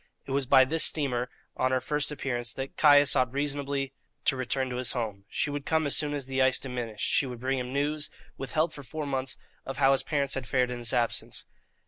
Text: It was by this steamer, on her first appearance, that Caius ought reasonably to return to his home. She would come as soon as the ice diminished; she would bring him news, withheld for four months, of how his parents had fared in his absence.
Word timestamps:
It 0.25 0.31
was 0.31 0.47
by 0.47 0.65
this 0.65 0.83
steamer, 0.83 1.29
on 1.55 1.69
her 1.69 1.79
first 1.79 2.11
appearance, 2.11 2.53
that 2.53 2.75
Caius 2.75 3.15
ought 3.15 3.31
reasonably 3.31 3.93
to 4.25 4.35
return 4.35 4.67
to 4.71 4.77
his 4.77 4.93
home. 4.93 5.25
She 5.29 5.51
would 5.51 5.63
come 5.63 5.85
as 5.85 5.95
soon 5.95 6.15
as 6.15 6.25
the 6.25 6.41
ice 6.41 6.57
diminished; 6.57 7.05
she 7.05 7.27
would 7.27 7.39
bring 7.39 7.59
him 7.59 7.71
news, 7.71 8.09
withheld 8.35 8.73
for 8.73 8.81
four 8.81 9.05
months, 9.05 9.37
of 9.63 9.77
how 9.77 9.91
his 9.91 10.01
parents 10.01 10.33
had 10.33 10.47
fared 10.47 10.71
in 10.71 10.79
his 10.79 10.91
absence. 10.91 11.45